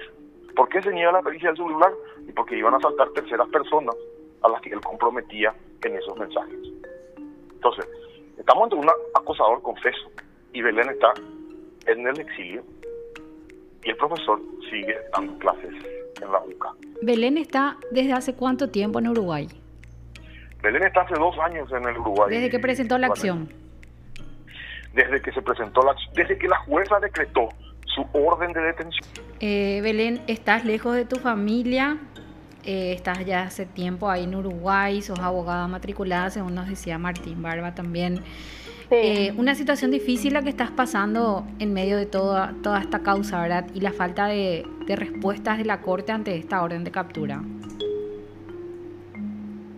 ¿Por 0.54 0.69
qué 0.69 0.83
se 0.83 0.92
niega 0.92 1.11
a 1.11 1.14
la 1.14 1.23
pericia 1.23 1.49
del 1.49 1.57
celular? 1.57 1.92
Y 2.28 2.33
porque 2.33 2.57
iban 2.57 2.75
a 2.75 2.80
saltar 2.80 3.11
terceras 3.11 3.49
personas 3.49 3.95
a 4.42 4.49
las 4.49 4.61
que 4.61 4.71
él 4.71 4.80
comprometía 4.80 5.54
en 5.83 5.97
esos 5.97 6.16
mensajes. 6.19 6.59
Entonces, 7.52 7.87
estamos 8.38 8.64
ante 8.64 8.76
un 8.76 8.90
acosador 9.14 9.62
confeso 9.62 10.11
y 10.52 10.62
Belén 10.62 10.88
está 10.90 11.12
en 11.87 12.07
el 12.07 12.19
exilio 12.21 12.62
y 13.85 13.90
el 13.90 13.97
profesor 13.97 14.40
sigue 14.71 14.97
dando 15.12 15.38
clases 15.38 15.75
en 16.21 16.33
la 16.33 16.40
UCA. 16.40 16.75
¿Belén 17.02 17.38
está 17.38 17.76
desde 17.90 18.12
hace 18.12 18.35
cuánto 18.35 18.71
tiempo 18.71 18.99
en 18.99 19.09
Uruguay? 19.09 19.49
Belén 20.62 20.83
está 20.83 21.02
hace 21.02 21.14
dos 21.14 21.38
años 21.38 21.71
en 21.73 21.88
el 21.88 21.99
Uruguay. 21.99 22.30
¿Desde 22.30 22.50
que 22.50 22.59
presentó 22.59 22.99
la 22.99 23.07
acción? 23.07 23.60
Desde 24.92 25.23
que 25.23 25.32
se 25.32 25.42
presentó 25.42 25.82
la 25.82 25.94
desde 26.14 26.37
que 26.37 26.49
la 26.49 26.59
jueza 26.59 26.99
decretó 27.00 27.49
su 27.87 28.06
orden 28.12 28.52
de 28.52 28.61
detención. 28.61 29.06
Eh, 29.40 29.80
Belén, 29.82 30.23
¿estás 30.26 30.64
lejos 30.64 30.94
de 30.94 31.04
tu 31.04 31.16
familia? 31.16 31.99
Eh, 32.64 32.92
estás 32.92 33.25
ya 33.25 33.42
hace 33.42 33.66
tiempo 33.66 34.11
ahí 34.11 34.25
en 34.25 34.35
Uruguay, 34.35 35.00
sos 35.00 35.18
abogada 35.18 35.66
matriculada, 35.66 36.30
según 36.30 36.54
nos 36.54 36.68
decía 36.68 36.99
Martín 36.99 37.40
Barba 37.42 37.75
también. 37.75 38.23
Eh, 38.90 39.32
una 39.37 39.54
situación 39.54 39.92
difícil 39.92 40.35
la 40.35 40.42
que 40.42 40.49
estás 40.49 40.70
pasando 40.73 41.44
en 41.61 41.73
medio 41.73 41.97
de 41.97 42.06
toda, 42.06 42.54
toda 42.62 42.80
esta 42.80 43.00
causa, 43.00 43.40
¿verdad? 43.40 43.66
Y 43.73 43.80
la 43.80 43.92
falta 43.92 44.26
de, 44.26 44.66
respuestas 44.88 45.59
de 45.59 45.64
la 45.64 45.80
Corte 45.80 46.11
ante 46.11 46.37
esta 46.37 46.61
orden 46.61 46.82
de 46.82 46.90
captura. 46.90 47.40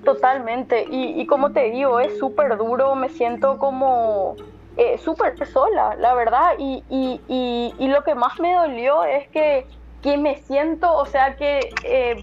Totalmente, 0.03 0.87
y, 0.91 1.25
como 1.27 1.53
te 1.53 1.71
digo, 1.71 2.01
es 2.01 2.19
súper 2.19 2.57
duro, 2.57 2.97
me 2.97 3.11
siento 3.11 3.59
como 3.59 4.35
eh, 4.77 4.99
súper 4.99 5.47
sola, 5.47 5.97
la 5.99 6.15
verdad, 6.15 6.55
y, 6.59 6.83
y, 6.89 7.75
y, 7.79 7.89
lo 7.89 8.03
que 8.05 8.15
más 8.15 8.41
me 8.41 8.55
dolió 8.55 9.05
es 9.05 9.29
que, 9.29 9.67
que 10.03 10.17
me 10.17 10.37
siento, 10.37 10.93
o 10.97 11.05
sea, 11.05 11.37
que 11.37 11.61
eh, 11.85 12.23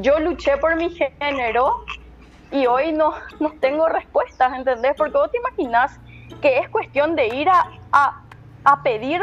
yo 0.00 0.18
luché 0.18 0.56
por 0.56 0.76
mi 0.76 0.90
género 0.90 1.84
y 2.50 2.66
hoy 2.66 2.92
no, 2.92 3.12
no 3.38 3.52
tengo 3.60 3.88
respuestas, 3.88 4.52
¿entendés? 4.54 4.94
Porque 4.96 5.18
vos 5.18 5.30
te 5.30 5.38
imaginas 5.38 5.98
que 6.40 6.58
es 6.58 6.68
cuestión 6.68 7.16
de 7.16 7.26
ir 7.28 7.48
a, 7.48 7.68
a, 7.92 8.82
pedir 8.82 9.22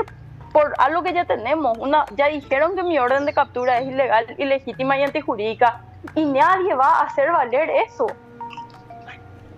por 0.52 0.74
algo 0.78 1.04
que 1.04 1.14
ya 1.14 1.26
tenemos. 1.26 1.78
Una, 1.78 2.06
ya 2.16 2.28
dijeron 2.28 2.76
que 2.76 2.84
mi 2.84 3.00
orden 3.00 3.26
de 3.26 3.34
captura 3.34 3.80
es 3.80 3.88
ilegal, 3.88 4.36
ilegítima 4.38 4.98
y 4.98 5.04
antijurídica 5.04 5.82
y 6.16 6.26
nadie 6.26 6.74
va 6.76 7.00
a 7.00 7.02
hacer 7.04 7.32
valer 7.32 7.70
eso. 7.88 8.08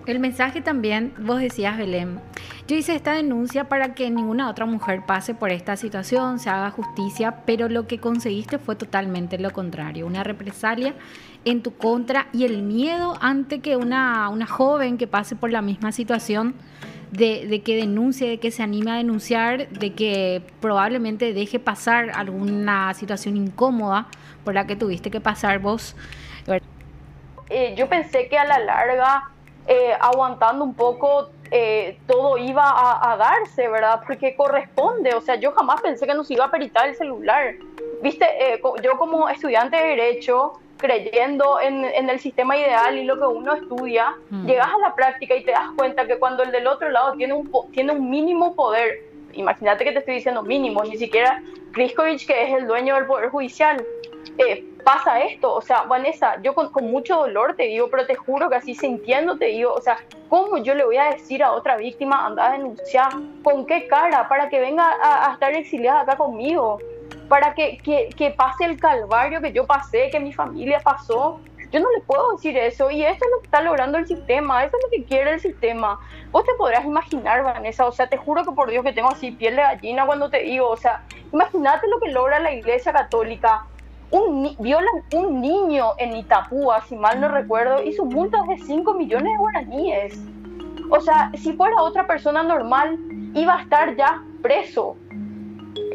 El 0.09 0.19
mensaje 0.19 0.61
también, 0.61 1.13
vos 1.19 1.39
decías, 1.39 1.77
Belén, 1.77 2.19
yo 2.67 2.75
hice 2.75 2.95
esta 2.95 3.13
denuncia 3.13 3.69
para 3.69 3.93
que 3.93 4.09
ninguna 4.09 4.49
otra 4.49 4.65
mujer 4.65 5.03
pase 5.05 5.35
por 5.35 5.51
esta 5.51 5.75
situación, 5.75 6.39
se 6.39 6.49
haga 6.49 6.71
justicia, 6.71 7.43
pero 7.45 7.69
lo 7.69 7.85
que 7.85 7.99
conseguiste 7.99 8.57
fue 8.57 8.75
totalmente 8.75 9.37
lo 9.37 9.51
contrario, 9.51 10.07
una 10.07 10.23
represalia 10.23 10.95
en 11.45 11.61
tu 11.61 11.75
contra 11.75 12.25
y 12.33 12.45
el 12.45 12.63
miedo 12.63 13.19
ante 13.21 13.59
que 13.59 13.77
una, 13.77 14.29
una 14.29 14.47
joven 14.47 14.97
que 14.97 15.05
pase 15.05 15.35
por 15.35 15.51
la 15.51 15.61
misma 15.61 15.91
situación 15.91 16.55
de, 17.11 17.61
que 17.63 17.75
denuncie, 17.75 18.29
de 18.29 18.39
que 18.39 18.49
se 18.49 18.63
anime 18.63 18.89
a 18.89 18.95
denunciar, 18.95 19.69
de 19.69 19.93
que 19.93 20.41
probablemente 20.59 21.33
deje 21.33 21.59
pasar 21.59 22.09
alguna 22.15 22.95
situación 22.95 23.37
incómoda 23.37 24.07
por 24.43 24.55
la 24.55 24.65
que 24.65 24.75
tuviste 24.75 25.11
que 25.11 25.21
pasar 25.21 25.59
vos. 25.59 25.95
Eh, 27.51 27.75
yo 27.77 27.87
pensé 27.89 28.27
que 28.27 28.37
a 28.39 28.45
la 28.45 28.59
larga, 28.59 29.31
eh, 29.69 29.93
aguantando 29.99 30.65
un 30.65 30.73
poco, 30.73 31.29
eh, 31.51 31.97
todo 32.07 32.37
iba 32.37 32.63
a, 32.67 33.13
a, 33.13 33.17
darse, 33.17 33.67
¿verdad? 33.67 34.01
Porque 34.05 34.35
corresponde, 34.35 35.13
o 35.13 35.21
sea, 35.21 35.35
yo 35.35 35.51
jamás 35.51 35.79
pensé 35.79 36.05
que 36.05 36.13
nos 36.13 36.29
iba 36.31 36.45
a 36.45 36.51
peritar 36.51 36.89
el 36.89 36.95
celular. 36.95 37.55
Viste, 38.01 38.25
yo 38.83 38.97
como 38.97 39.29
estudiante 39.29 39.77
de 39.77 39.83
Derecho, 39.83 40.59
creyendo 40.79 41.59
en, 41.59 42.09
el 42.09 42.19
sistema 42.19 42.57
ideal 42.57 42.97
y 42.97 43.03
lo 43.03 43.19
que 43.19 43.27
uno 43.27 43.53
estudia, 43.53 44.15
mm. 44.29 44.47
llegas 44.47 44.69
a 44.69 44.77
la 44.79 44.95
práctica 44.95 45.35
y 45.35 45.43
te 45.43 45.51
das 45.51 45.69
cuenta 45.77 46.07
que 46.07 46.17
cuando 46.17 46.41
el 46.43 46.51
del 46.51 46.65
otro 46.67 46.89
lado 46.89 47.13
tiene 47.13 47.33
un, 47.33 47.51
tiene 47.71 47.91
un 47.91 48.09
mínimo 48.09 48.55
poder, 48.55 49.03
imagínate 49.33 49.83
que 49.83 49.91
te 49.91 49.99
estoy 49.99 50.15
diciendo 50.15 50.41
mínimo, 50.41 50.83
ni 50.83 50.97
siquiera 50.97 51.43
Kriskovic, 51.73 52.25
que 52.25 52.43
es 52.43 52.53
el 52.53 52.65
dueño 52.65 52.95
del 52.95 53.05
Poder 53.05 53.29
Judicial, 53.29 53.85
eh, 54.37 54.65
pasa 54.83 55.21
esto. 55.21 55.53
O 55.53 55.61
sea, 55.61 55.83
Vanessa, 55.83 56.41
yo 56.41 56.53
con, 56.53 56.71
mucho 56.83 57.17
dolor 57.17 57.55
te 57.55 57.63
digo, 57.63 57.89
pero 57.89 58.05
te 58.05 58.15
juro 58.15 58.49
que 58.49 58.55
así 58.55 58.75
sintiendo 58.75 59.37
te 59.37 59.45
digo, 59.45 59.73
o 59.73 59.81
sea, 59.81 59.97
¿cómo 60.29 60.57
yo 60.57 60.75
le 60.75 60.85
voy 60.85 60.97
a 60.97 61.11
decir 61.11 61.43
a 61.43 61.51
otra 61.51 61.77
víctima, 61.77 62.25
anda 62.25 62.47
a 62.47 62.51
denunciar? 62.53 63.11
¿Con 63.43 63.65
qué 63.65 63.87
cara? 63.87 64.27
Para 64.27 64.49
que 64.49 64.59
venga 64.59 64.89
a 65.01 65.33
estar 65.33 65.53
exiliada 65.53 66.01
acá 66.01 66.17
conmigo 66.17 66.79
para 67.29 67.53
que, 67.53 67.77
que, 67.77 68.09
que, 68.17 68.31
pase 68.31 68.65
el 68.65 68.77
calvario 68.79 69.39
que 69.39 69.53
yo 69.53 69.65
pasé, 69.65 70.09
que 70.09 70.19
mi 70.19 70.33
familia 70.33 70.79
pasó. 70.79 71.39
Yo 71.71 71.79
no 71.79 71.91
le 71.91 72.01
puedo 72.01 72.31
decir 72.31 72.57
eso 72.57 72.89
y 72.89 73.05
esto 73.05 73.23
es 73.23 73.31
lo 73.31 73.39
que 73.41 73.45
está 73.45 73.61
logrando 73.61 73.99
el 73.99 74.07
sistema, 74.07 74.65
eso 74.65 74.75
es 74.75 74.83
lo 74.83 74.89
que 74.89 75.03
quiere 75.07 75.33
el 75.33 75.39
sistema. 75.39 75.99
Vos 76.31 76.43
te 76.43 76.53
podrás 76.55 76.83
imaginar, 76.83 77.43
Vanessa, 77.43 77.85
o 77.85 77.91
sea, 77.91 78.07
te 78.07 78.17
juro 78.17 78.43
que 78.43 78.51
por 78.51 78.71
Dios 78.71 78.83
que 78.83 78.91
tengo 78.91 79.09
así 79.09 79.31
piel 79.31 79.55
de 79.55 79.61
gallina 79.61 80.07
cuando 80.07 80.31
te 80.31 80.39
digo, 80.39 80.67
o 80.67 80.77
sea, 80.77 81.03
imagínate 81.31 81.87
lo 81.87 81.99
que 81.99 82.09
logra 82.09 82.39
la 82.39 82.51
Iglesia 82.51 82.91
Católica. 82.91 83.67
Un, 84.11 84.55
violan 84.59 85.03
un 85.13 85.41
niño 85.41 85.91
en 85.97 86.15
Itapúa, 86.15 86.81
si 86.81 86.95
mal 86.95 87.21
no 87.21 87.27
recuerdo, 87.27 87.83
y 87.83 87.93
su 87.93 88.05
multa 88.05 88.39
es 88.41 88.59
de 88.59 88.65
5 88.65 88.93
millones 88.95 89.31
de 89.31 89.37
guaraníes. 89.37 90.19
O 90.89 90.99
sea, 90.99 91.31
si 91.35 91.53
fuera 91.53 91.81
otra 91.81 92.07
persona 92.07 92.41
normal, 92.41 92.97
iba 93.35 93.55
a 93.55 93.61
estar 93.61 93.95
ya 93.95 94.23
preso. 94.41 94.95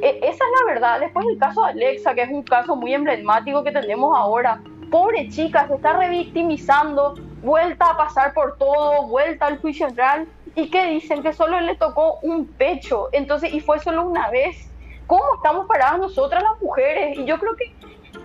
E, 0.00 0.18
esa 0.22 0.44
es 0.44 0.66
la 0.66 0.72
verdad. 0.72 1.00
Después 1.00 1.26
el 1.26 1.38
caso 1.38 1.62
de 1.62 1.72
Alexa, 1.72 2.14
que 2.14 2.22
es 2.22 2.30
un 2.30 2.42
caso 2.42 2.76
muy 2.76 2.94
emblemático 2.94 3.64
que 3.64 3.72
tenemos 3.72 4.16
ahora. 4.16 4.60
Pobre 4.90 5.28
chica, 5.28 5.66
se 5.66 5.74
está 5.74 5.94
revictimizando, 5.94 7.14
vuelta 7.42 7.90
a 7.90 7.96
pasar 7.96 8.32
por 8.32 8.56
todo, 8.58 9.08
vuelta 9.08 9.46
al 9.46 9.58
juicio 9.58 9.86
central. 9.86 10.28
¿Y 10.54 10.70
qué 10.70 10.86
dicen? 10.86 11.22
Que 11.22 11.32
solo 11.32 11.58
le 11.60 11.74
tocó 11.74 12.20
un 12.22 12.46
pecho. 12.46 13.08
Entonces, 13.10 13.52
y 13.52 13.60
fue 13.60 13.80
solo 13.80 14.06
una 14.06 14.30
vez. 14.30 14.70
¿Cómo 15.06 15.24
estamos 15.36 15.66
paradas 15.66 15.98
nosotras 15.98 16.42
las 16.42 16.62
mujeres? 16.62 17.18
Y 17.18 17.24
yo 17.24 17.38
creo 17.38 17.56
que 17.56 17.74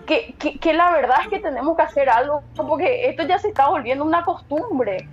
que, 0.10 0.58
que, 0.60 0.74
la 0.74 0.92
verdad 0.92 1.18
es 1.22 1.28
que 1.28 1.40
tenemos 1.40 1.78
que 1.78 1.84
hacer 1.84 2.10
algo, 2.10 2.42
porque 2.56 3.08
esto 3.08 3.24
ya 3.24 3.38
se 3.38 3.50
está 3.50 3.70
volviendo 3.70 4.04
una 4.04 4.26
costumbre. 4.26 5.08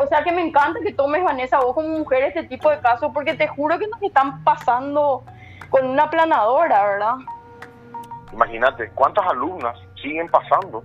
o 0.00 0.06
sea 0.06 0.22
que 0.22 0.30
me 0.30 0.46
encanta 0.46 0.78
que 0.84 0.92
tomes, 0.92 1.24
Vanessa, 1.24 1.58
vos 1.58 1.74
como 1.74 1.88
mujer 1.88 2.22
este 2.22 2.44
tipo 2.44 2.70
de 2.70 2.78
casos, 2.78 3.10
porque 3.12 3.34
te 3.34 3.48
juro 3.48 3.76
que 3.76 3.88
nos 3.88 4.00
están 4.00 4.44
pasando 4.44 5.24
con 5.68 5.84
una 5.90 6.08
planadora, 6.08 6.84
¿verdad? 6.84 7.14
Imagínate, 8.32 8.88
¿cuántas 8.94 9.26
alumnas 9.26 9.76
siguen 10.00 10.28
pasando 10.28 10.84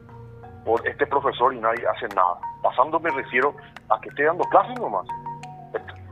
por 0.65 0.86
este 0.88 1.05
profesor 1.05 1.53
y 1.53 1.59
nadie 1.59 1.86
hace 1.88 2.07
nada? 2.15 2.39
Pasando 2.63 3.00
me 3.00 3.12
refiero 3.12 3.55
a 3.89 4.01
que 4.01 4.09
esté 4.09 4.24
dando 4.24 4.43
clases 4.45 4.79
nomás. 4.79 5.05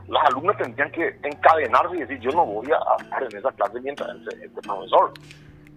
Las 0.06 0.24
alumnas 0.26 0.56
tendrían 0.56 0.90
que 0.92 1.18
encadenarse 1.24 1.96
y 1.96 2.00
decir, 2.00 2.20
yo 2.20 2.30
no 2.30 2.46
voy 2.46 2.68
a 2.70 3.02
estar 3.02 3.22
en 3.24 3.36
esa 3.36 3.50
clase 3.52 3.80
mientras 3.80 4.08
este, 4.08 4.46
este 4.46 4.60
profesor. 4.62 5.12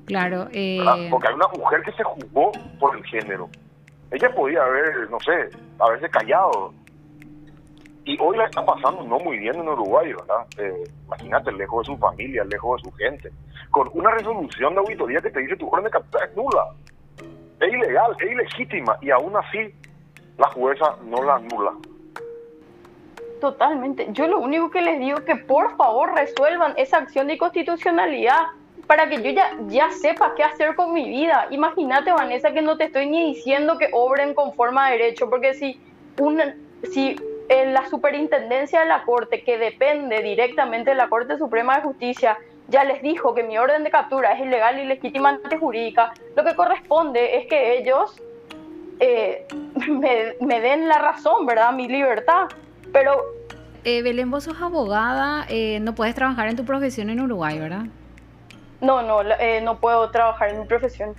Claro. 0.06 0.48
Eh... 0.52 1.08
Porque 1.10 1.28
hay 1.28 1.36
una 1.36 1.48
mujer 1.48 1.82
que 1.84 1.92
se 1.94 2.04
jugó 2.04 2.52
por 2.80 2.96
el 2.98 3.04
género. 3.06 3.50
Ella 4.12 4.34
podía 4.36 4.64
haber, 4.64 5.10
no 5.10 5.20
sé, 5.20 5.50
haberse 5.80 6.10
callado, 6.10 6.74
y 8.04 8.18
hoy 8.20 8.36
la 8.36 8.46
está 8.46 8.66
pasando 8.66 9.04
no 9.04 9.20
muy 9.20 9.38
bien 9.38 9.56
en 9.56 9.68
Uruguay, 9.68 10.12
¿verdad? 10.12 10.46
Eh, 10.58 10.84
imagínate, 11.06 11.52
lejos 11.52 11.86
de 11.86 11.94
su 11.94 12.00
familia, 12.00 12.44
lejos 12.46 12.82
de 12.82 12.90
su 12.90 12.96
gente, 12.96 13.32
con 13.70 13.90
una 13.94 14.12
resolución 14.12 14.74
de 14.74 14.80
auditoría 14.80 15.22
que 15.22 15.30
te 15.30 15.40
dice 15.40 15.56
tu 15.56 15.68
orden 15.70 15.86
de 15.86 15.92
captura 15.92 16.26
es 16.26 16.36
nula, 16.36 16.66
es 17.60 17.74
ilegal, 17.74 18.16
es 18.20 18.32
ilegítima, 18.32 18.98
y 19.02 19.12
aún 19.12 19.36
así 19.38 19.74
la 20.38 20.50
jueza 20.50 20.96
no 21.06 21.24
la 21.24 21.36
anula. 21.36 21.74
Totalmente. 23.40 24.08
Yo 24.12 24.28
lo 24.28 24.40
único 24.40 24.70
que 24.72 24.82
les 24.82 25.00
digo 25.00 25.20
es 25.20 25.24
que 25.24 25.36
por 25.36 25.76
favor 25.76 26.14
resuelvan 26.14 26.74
esa 26.78 26.98
acción 26.98 27.28
de 27.28 27.34
inconstitucionalidad 27.34 28.48
para 28.88 29.10
que 29.10 29.22
yo 29.22 29.32
ya, 29.32 29.52
ya 29.68 29.90
sepa 29.92 30.34
qué 30.36 30.44
hacer 30.44 30.76
con 30.76 30.94
mi 30.94 31.10
vida. 31.10 31.48
Imagínate, 31.52 32.12
Vanessa, 32.12 32.52
que 32.52 32.62
no 32.62 32.78
te 32.78 32.86
estoy 32.86 33.08
ni 33.08 33.34
diciendo 33.34 33.78
que 33.78 33.90
obren 33.94 34.34
conforme 34.34 34.82
a 34.82 34.92
derecho, 34.92 35.30
porque 35.30 35.54
si, 35.54 35.80
una, 36.20 36.56
si 36.92 37.16
en 37.50 37.74
la 37.74 37.88
superintendencia 37.90 38.82
de 38.82 38.86
la 38.86 39.04
Corte, 39.04 39.44
que 39.44 39.58
depende 39.58 40.22
directamente 40.22 40.92
de 40.92 40.96
la 40.96 41.10
Corte 41.10 41.38
Suprema 41.38 41.78
de 41.78 41.84
Justicia, 41.84 42.38
ya 42.70 42.84
les 42.84 43.02
dijo 43.02 43.36
que 43.36 43.44
mi 43.44 43.58
orden 43.58 43.84
de 43.84 43.90
captura 43.90 44.32
es 44.34 44.42
ilegal 44.42 44.80
y 44.80 44.86
legítima 44.86 45.40
jurídica, 45.60 46.14
lo 46.36 46.44
que 46.44 46.56
corresponde 46.56 47.38
es 47.38 47.48
que 47.48 47.78
ellos 47.78 48.22
eh, 49.00 49.46
me, 50.40 50.62
den 50.62 50.88
la 50.88 51.00
razón, 51.00 51.46
¿verdad? 51.46 51.74
Mi 51.74 51.88
libertad. 51.88 52.48
Pero... 52.94 53.22
Eh, 53.84 54.02
Belén, 54.02 54.30
vos 54.30 54.44
sos 54.44 54.62
abogada, 54.62 55.46
eh, 55.50 55.80
no 55.82 55.96
puedes 55.96 56.16
trabajar 56.16 56.48
en 56.48 56.56
tu 56.56 56.66
profesión 56.66 57.10
en 57.10 57.20
Uruguay, 57.20 57.60
¿verdad? 57.60 57.86
No, 58.82 59.02
no, 59.02 59.22
eh, 59.40 59.62
no 59.62 59.80
puedo 59.80 60.10
trabajar 60.12 60.50
en 60.50 60.62
mi 60.62 60.66
profesión. 60.66 61.16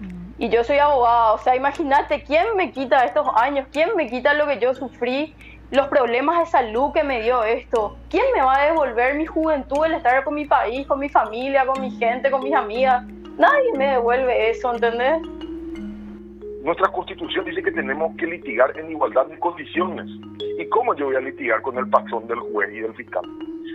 Mm. 0.00 0.32
Y 0.38 0.48
yo 0.50 0.64
soy 0.64 0.78
abogada, 0.78 1.32
o 1.32 1.38
sea, 1.38 1.56
imagínate, 1.56 2.22
¿quién 2.24 2.44
me 2.56 2.72
quita 2.72 3.04
estos 3.04 3.26
años? 3.36 3.66
¿Quién 3.72 3.96
me 3.96 4.08
quita 4.08 4.34
lo 4.34 4.46
que 4.46 4.58
yo 4.58 4.74
sufrí 4.74 5.34
los 5.70 5.88
problemas 5.88 6.38
de 6.38 6.46
salud 6.46 6.92
que 6.92 7.02
me 7.02 7.22
dio 7.22 7.42
esto. 7.44 7.96
¿Quién 8.08 8.24
me 8.34 8.42
va 8.42 8.56
a 8.56 8.66
devolver 8.66 9.16
mi 9.16 9.26
juventud, 9.26 9.84
el 9.84 9.94
estar 9.94 10.22
con 10.24 10.34
mi 10.34 10.44
país, 10.44 10.86
con 10.86 11.00
mi 11.00 11.08
familia, 11.08 11.66
con 11.66 11.80
mi 11.80 11.90
gente, 11.90 12.30
con 12.30 12.42
mis 12.42 12.54
amigas? 12.54 13.04
Nadie 13.36 13.72
me 13.76 13.86
devuelve 13.88 14.50
eso, 14.50 14.72
¿entendés? 14.72 15.20
Nuestra 16.62 16.88
constitución 16.88 17.44
dice 17.44 17.62
que 17.62 17.72
tenemos 17.72 18.16
que 18.16 18.26
litigar 18.26 18.76
en 18.78 18.90
igualdad 18.90 19.26
de 19.26 19.38
condiciones. 19.38 20.06
¿Y 20.58 20.68
cómo 20.68 20.94
yo 20.94 21.06
voy 21.06 21.16
a 21.16 21.20
litigar 21.20 21.62
con 21.62 21.76
el 21.78 21.88
patrón 21.88 22.26
del 22.26 22.38
juez 22.38 22.72
y 22.72 22.80
del 22.80 22.94
fiscal? 22.94 23.24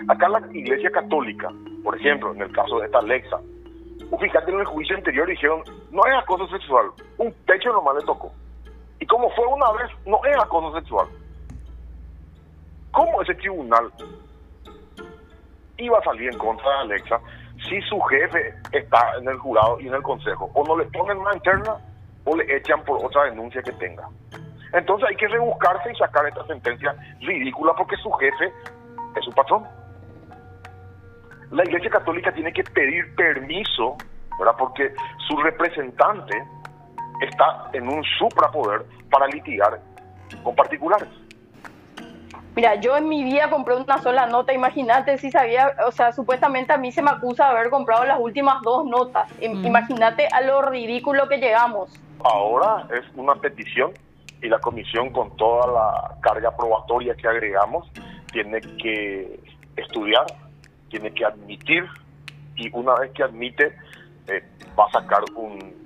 Acá 0.08 0.30
la 0.30 0.42
Iglesia 0.52 0.90
Católica, 0.92 1.50
por 1.84 1.98
ejemplo, 1.98 2.34
en 2.34 2.42
el 2.42 2.52
caso 2.52 2.80
de 2.80 2.86
esta 2.86 3.00
Alexa, 3.00 3.40
fiscal 4.20 4.44
en 4.48 4.60
el 4.60 4.66
juicio 4.66 4.96
anterior 4.96 5.28
dijeron, 5.28 5.64
no 5.92 6.06
es 6.06 6.16
acoso 6.16 6.48
sexual, 6.48 6.92
un 7.18 7.34
pecho 7.46 7.72
nomás 7.72 7.96
le 7.96 8.06
tocó. 8.06 8.32
Y 9.00 9.06
como 9.06 9.30
fue 9.32 9.46
una 9.48 9.72
vez, 9.72 9.92
no 10.06 10.20
es 10.26 10.38
acoso 10.38 10.74
sexual. 10.80 11.08
¿Cómo 12.92 13.22
ese 13.22 13.34
tribunal 13.36 13.92
iba 15.78 15.98
a 15.98 16.04
salir 16.04 16.32
en 16.32 16.38
contra 16.38 16.70
de 16.70 16.78
Alexa 16.80 17.20
si 17.68 17.82
su 17.84 18.00
jefe 18.02 18.54
está 18.72 19.18
en 19.18 19.28
el 19.28 19.38
jurado 19.38 19.80
y 19.80 19.88
en 19.88 19.94
el 19.96 20.04
consejo? 20.04 20.52
O 20.54 20.64
no 20.66 20.78
le 20.78 20.86
ponen 20.86 21.18
una 21.18 21.34
interna 21.34 21.78
o 22.26 22.36
le 22.36 22.56
echan 22.56 22.84
por 22.84 23.04
otra 23.04 23.24
denuncia 23.24 23.62
que 23.64 23.72
tenga. 23.74 24.08
Entonces 24.74 25.10
hay 25.10 25.16
que 25.16 25.28
rebuscarse 25.28 25.92
y 25.92 25.96
sacar 25.96 26.28
esta 26.28 26.46
sentencia 26.48 26.96
ridícula 27.22 27.74
porque 27.78 27.98
su 27.98 28.12
jefe 28.12 28.54
es 29.16 29.26
su 29.26 29.32
patrón. 29.32 29.66
La 31.52 31.64
Iglesia 31.64 31.90
Católica 31.90 32.32
tiene 32.32 32.54
que 32.54 32.64
pedir 32.64 33.14
permiso, 33.16 33.98
¿verdad? 34.40 34.56
Porque 34.58 34.94
su 35.28 35.38
representante 35.38 36.42
está 37.22 37.70
en 37.74 37.88
un 37.88 38.04
suprapoder 38.18 38.86
para 39.10 39.28
litigar 39.28 39.80
con 40.44 40.56
particulares. 40.56 41.10
Mira, 42.56 42.76
yo 42.76 42.98
en 42.98 43.08
mi 43.08 43.24
vida 43.24 43.50
compré 43.50 43.76
una 43.76 43.98
sola 44.00 44.28
nota, 44.28 44.54
imagínate 44.54 45.18
si 45.18 45.32
sabía, 45.32 45.74
o 45.88 45.92
sea, 45.92 46.12
supuestamente 46.12 46.74
a 46.74 46.78
mí 46.78 46.92
se 46.92 47.02
me 47.02 47.10
acusa 47.10 47.46
de 47.46 47.52
haber 47.52 47.70
comprado 47.70 48.04
las 48.04 48.20
últimas 48.20 48.62
dos 48.62 48.86
notas. 48.86 49.30
Imagínate 49.42 50.28
a 50.28 50.42
lo 50.42 50.62
ridículo 50.62 51.30
que 51.30 51.38
llegamos. 51.38 51.98
Ahora 52.24 52.88
es 52.92 53.04
una 53.16 53.36
petición 53.36 53.92
y 54.42 54.50
la 54.50 54.60
comisión 54.60 55.12
con 55.12 55.36
toda 55.38 55.68
la 55.68 56.16
carga 56.22 56.56
probatoria 56.56 57.16
que 57.16 57.28
agregamos 57.28 57.90
tiene 58.32 58.60
que 58.62 59.40
estudiar, 59.78 60.26
tiene 60.92 61.12
que 61.14 61.26
admitir 61.26 61.88
y 62.56 62.70
una 62.74 62.96
vez 62.96 63.12
que 63.14 63.24
admite 63.24 63.74
eh, 64.28 64.44
va 64.78 64.86
a 64.86 64.92
sacar 64.92 65.24
un, 65.36 65.80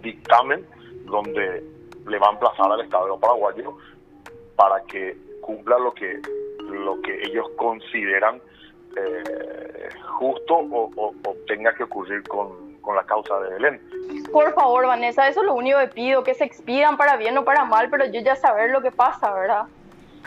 dictamen 0.00 0.66
donde 1.04 1.62
le 2.08 2.18
va 2.18 2.28
a 2.28 2.32
emplazar 2.32 2.72
al 2.72 2.80
Estado 2.80 3.18
paraguayo 3.20 3.76
para 4.56 4.82
que 4.84 5.16
cumpla 5.40 5.78
lo 5.78 5.92
que 5.94 6.20
lo 6.70 7.00
que 7.02 7.22
ellos 7.22 7.48
consideran 7.56 8.40
eh, 8.96 9.88
justo 10.18 10.54
o, 10.54 11.14
tenga 11.46 11.72
que 11.74 11.84
ocurrir 11.84 12.26
con, 12.26 12.78
con, 12.80 12.96
la 12.96 13.04
causa 13.04 13.38
de 13.40 13.50
Belén. 13.50 13.80
Por 14.32 14.52
favor, 14.54 14.86
Vanessa, 14.86 15.28
eso 15.28 15.40
es 15.40 15.46
lo 15.46 15.54
único 15.54 15.78
que 15.78 15.88
pido, 15.88 16.24
que 16.24 16.34
se 16.34 16.44
expidan 16.44 16.96
para 16.96 17.16
bien 17.16 17.38
o 17.38 17.44
para 17.44 17.64
mal, 17.64 17.88
pero 17.90 18.06
yo 18.06 18.20
ya 18.20 18.34
saber 18.34 18.70
lo 18.70 18.82
que 18.82 18.90
pasa, 18.90 19.32
¿verdad? 19.32 19.66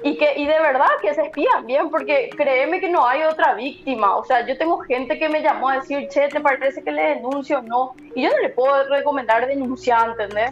Y, 0.04 0.18
que, 0.18 0.34
y 0.36 0.46
de 0.46 0.60
verdad 0.60 0.90
que 1.02 1.14
se 1.14 1.22
expidan 1.22 1.66
bien, 1.66 1.90
porque 1.90 2.30
créeme 2.36 2.80
que 2.80 2.90
no 2.90 3.08
hay 3.08 3.24
otra 3.24 3.54
víctima. 3.54 4.16
O 4.16 4.26
sea, 4.26 4.46
yo 4.46 4.58
tengo 4.58 4.80
gente 4.80 5.18
que 5.18 5.30
me 5.30 5.42
llamó 5.42 5.70
a 5.70 5.80
decir, 5.80 6.08
che, 6.10 6.28
¿te 6.28 6.40
parece 6.42 6.84
que 6.84 6.92
le 6.92 7.16
denuncio 7.16 7.60
o 7.60 7.62
no? 7.62 7.96
Y 8.16 8.24
yo 8.24 8.30
no 8.30 8.38
le 8.40 8.50
puedo 8.50 8.88
recomendar 8.90 9.48
denunciar, 9.48 10.10
¿entendés? 10.10 10.52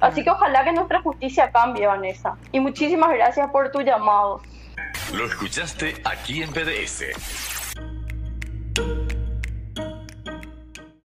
Así 0.00 0.24
que 0.24 0.30
ojalá 0.30 0.64
que 0.64 0.72
nuestra 0.72 1.02
justicia 1.02 1.50
cambie, 1.50 1.86
Vanessa. 1.86 2.36
Y 2.52 2.60
muchísimas 2.60 3.10
gracias 3.10 3.50
por 3.50 3.70
tu 3.70 3.82
llamado. 3.82 4.40
Lo 5.12 5.26
escuchaste 5.26 6.00
aquí 6.04 6.42
en 6.42 6.50
PDS. 6.50 7.59